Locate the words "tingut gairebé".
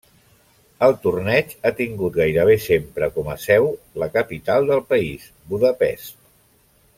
1.81-2.55